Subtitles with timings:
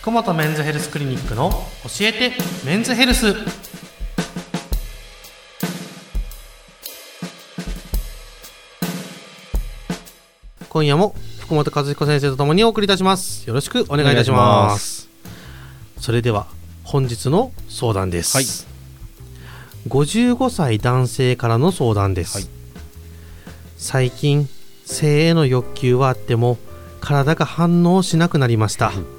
[0.00, 2.32] 福本メンズヘルスクリニックの教えて
[2.64, 3.34] メンズヘルス。
[10.68, 13.46] 今夜も福本和彦先生とともにお送りいたします。
[13.48, 15.08] よろしくお願いいたします。
[15.98, 16.46] それでは
[16.84, 18.46] 本日の相談です、はい。
[19.88, 22.46] 55歳男性からの相談です、はい。
[23.76, 24.48] 最近
[24.86, 26.56] 性への欲求はあっても
[27.00, 29.17] 体が反応しなくなりました、うん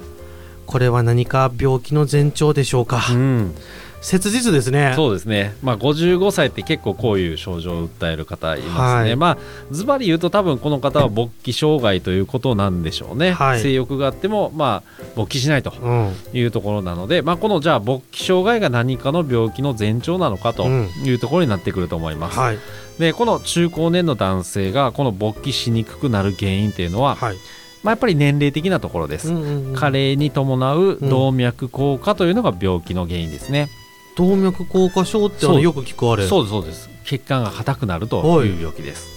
[0.70, 3.56] これは何か病気の前兆でしょうか、うん、
[4.00, 4.92] 切実ですね。
[4.94, 9.16] そうですね、まあ、55歳って結構こういう症状を訴える方いますね、はい。
[9.16, 9.38] まあ
[9.72, 13.60] ズバリ言うと多分この方は勃起障害ということなんでしょうね、はい。
[13.60, 16.14] 性欲があっても、まあ、勃起しないとうん。
[16.32, 20.88] いうところなので、まあ、このじゃあ勃起障害が何かの病気の前兆なのかとうん。
[21.02, 22.58] いうところになってくると思います、はい。
[23.00, 27.36] でこの中高年の男性がこの勃起しにくくなる原因っていうのは、はい
[27.82, 33.68] まあ、やっぱり年齢的なところです、うんうんうん加齢に伴う動脈硬化というのが病気の原因ですね、
[34.16, 36.26] 動脈硬化症ってよく聞くあれ。
[36.26, 36.90] そうですそうです。
[37.04, 38.48] 血管が硬くなるとはい。
[38.48, 39.08] いう病気です、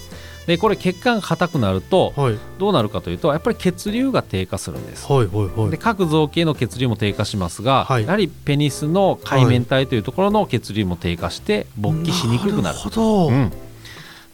[0.48, 2.38] でこれ血管が硬くなるとはい。
[2.60, 5.12] どうなるかというとやっぱり血流が低下するんです。
[5.12, 5.72] はいはいはい。
[5.72, 8.04] で各臓器への血流も低下しますが、はい。
[8.04, 12.76] やはりペニスの海綿体というところの血流も低下して勃起しにくくなる。
[12.76, 13.52] るほど、うん、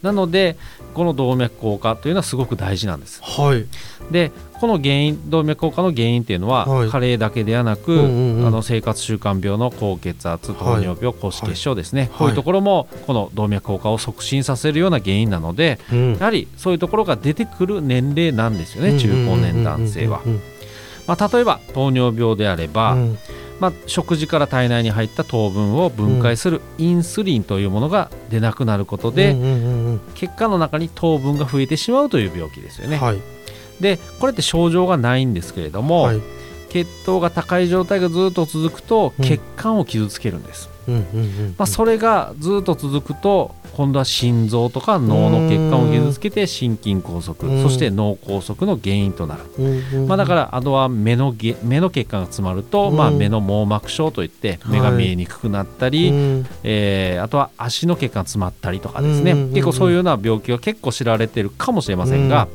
[0.02, 0.56] なので
[0.94, 3.22] この動脈硬化というのはすごく大事なんです。
[3.22, 3.66] はい。
[4.10, 6.88] でこの原因動脈硬化の原因っていうのは、はい。
[6.90, 8.46] 加齢だけではなく、うんうんうん。
[8.46, 12.18] あの生活習慣病の高血圧糖尿病、高脂血症ですね、い。
[12.18, 16.12] こういうところもこの動脈硬化を促進させるような原因なのでうん。
[16.14, 20.20] やはりそういうところが出てくる年齢なんですよね中高年男性は。
[20.24, 23.18] 例えば糖尿病であれば、うんうん
[23.60, 29.36] まあ、食事から体内に入った糖分を分解するインスリンというものが出なくなることで、
[30.14, 32.96] 血管の中に糖分が増えてしまうという病気ですよね。
[32.96, 33.18] うんはい。
[33.80, 36.20] でこれって症状がないんですけれども、はい
[36.70, 39.24] 血糖が高い状態がずっと続くとうん。
[39.24, 40.70] 血管を傷つけるんです、
[41.58, 47.62] まあ、それがずっと続くと今度は心臓とか脳の血管を傷つけて心筋梗塞うん。
[47.62, 49.42] そして脳梗塞の原因となる、
[50.06, 52.96] まあ、だからあとは目のげ目の血管が詰まると、うん。
[52.96, 56.46] まあ、目の網膜症といって目が見えにくくなったり、うん。
[56.64, 62.48] えーあとは足の血管が詰まったりとかですね、結構そういうような病気が結構知られてるかもしれませんが、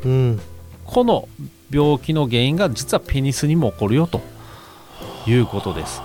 [0.86, 1.28] この
[1.70, 4.22] 病気の原因が実はペニスにも起こるよと
[5.28, 6.02] いうことです。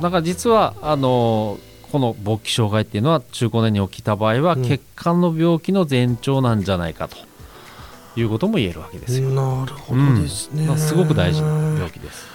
[0.00, 1.58] だから実はあの
[1.92, 7.16] この勃起障害っていうのは中高年に起きた場合はうん血管の病気の前兆なんじゃないかと
[8.16, 9.30] いうことも言えるわけですよ。
[9.30, 12.26] なるほどですね、まあすごく大事な病気です。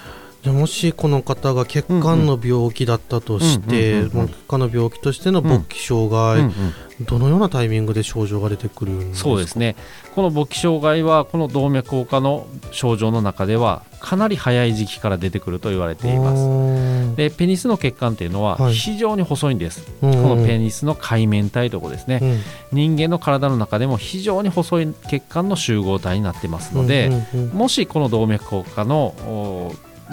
[0.42, 6.52] じゃあもしこの方が血管の病気だったとして、うんうん血管の病気としての勃起障害、うんうん
[7.00, 9.30] どのようなタイミングで症状が出てくるんですか？
[9.30, 9.74] そうですね。
[10.14, 17.12] この勃起障害はこの動脈硬化の症状の中ではかなり早い時期から出てくると言われています。
[17.12, 18.74] すでペニスの血管っていうのははい。
[18.74, 22.40] 非常に細いんです、ここのペニスの海綿体とこですね、うん。
[22.72, 29.49] 人間の体の中でも非常に細い血管の集合体になってますので、うんうんうんもしこの動脈硬化のお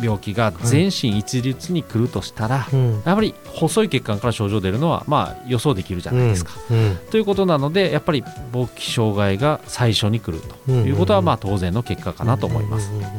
[0.01, 3.01] 病気が全身一律に来るとしたら、うん。
[3.05, 6.53] やはり細い血管から症状出るのはまあ予想できるじゃないですか。
[6.69, 6.97] うん。
[7.09, 12.91] ということなのでやっぱり勃起障害が最初に来るということはまあ当然の結果かなと思います。
[12.91, 13.09] うんうんうん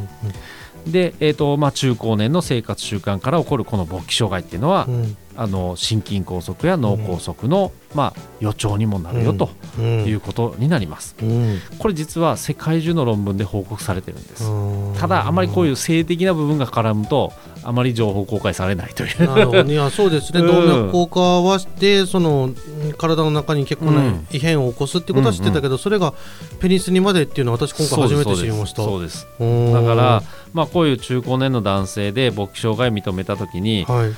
[0.87, 10.05] で、えーとまあ、中高年の生活習慣から起こるこの勃起障害っていうのは、うんうんあの心筋梗塞や脳梗塞の、まあ、予兆にもなるよとうん。
[10.05, 11.15] いうことになります。
[11.23, 11.61] うん。
[11.79, 14.45] これ実は世界中の論文で報告されてるんです。
[14.45, 14.95] うん。
[14.99, 17.33] ただあまりこういう性的な部分が絡むと
[17.63, 19.27] あまり情報公開されないという。
[19.29, 19.63] なるほど。
[19.63, 20.47] いやそうですね、うん。
[20.49, 22.57] 動脈硬化はしてそのうん
[22.99, 24.27] 体の中に結構なうん。
[24.31, 26.13] 異変を起こすってことは知ってたけど、それが
[26.61, 28.83] ペニスにまでっていうのは私今回初めて知りました。
[28.83, 30.23] そうですだから、
[30.53, 34.13] まあ、こういう中高年の男性で勃起障害認めた時にはい。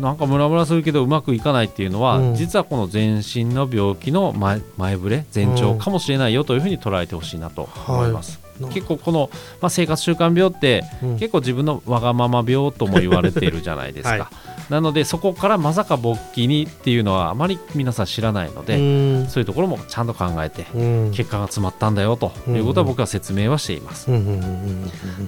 [0.00, 2.34] なんかムラムラするけどうまくいかないっていうのは、うん。
[2.34, 8.40] 実はこの全身の病気の前前触れ前兆かもしれないよというふうに捉えてほしいなと思います。
[8.40, 9.30] な結構この、
[9.60, 11.18] まあ、生活習慣病ってうん。
[11.18, 14.72] 結構自分のわがまま病とも言われているじゃないですか、はい。
[14.72, 18.80] なのでそこからまさか勃起にっていうのはあまり皆さん知らないので、う
[19.24, 19.28] ん。
[19.28, 21.10] そういうところもちゃんと考えてうん。
[21.12, 24.10] 結果が詰まったんだよということは僕は説明はしています。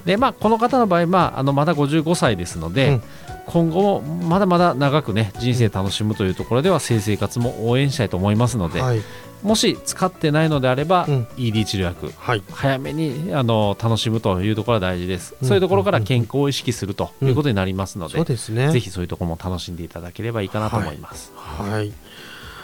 [0.04, 3.02] でまあ、この方の場合、まあ、あのまだ55歳ですので、うん。
[3.48, 9.00] 今後もまだまだ長くね人生楽しむというところでは性生活も応援したいと思いますので、はい
[9.42, 11.26] もし使ってないのであれば、うん。
[11.36, 12.42] ED 治療薬はい。
[12.50, 15.48] 早めにあの楽しむというところは大事です、うん。
[15.48, 18.70] そういうところから健康を意識するということになりますので、そうですね。
[18.70, 21.32] ぜひそういうところも楽しんでいただければいいかなと思います。
[21.36, 21.92] はい。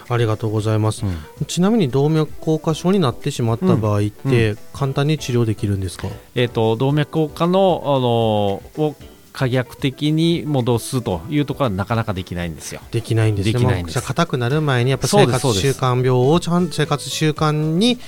[0.09, 1.47] ありがとうございます、うん。
[1.47, 4.59] ちなみに動脈硬化症になってしまった場合って、うん。
[4.73, 8.97] 簡単に治療できるんですか、えー、と動脈硬化のあのを
[9.35, 12.81] 可逆的に戻すというところはなかなかできないんですよ。
[12.93, 13.53] できないんですね。
[13.53, 14.01] できないんです。
[14.01, 17.99] 硬くなる前にやっぱ生活習慣病をちゃん生活習慣に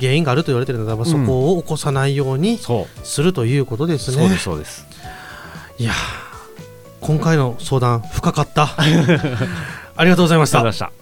[0.00, 2.58] 原因があると言われてるので、まあそこを起こさないように
[3.04, 4.16] するということですね。
[4.16, 4.86] そうですそうです。
[5.78, 5.94] いやー
[7.02, 8.70] 今回の相談深かった。
[8.80, 10.60] ありがとうございました。
[10.60, 10.99] ありがとうございました。